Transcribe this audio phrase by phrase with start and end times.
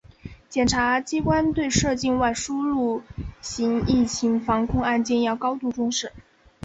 [0.49, 3.03] 检察机关对涉境外输入
[3.39, 6.11] 型疫情防控案件要高度重视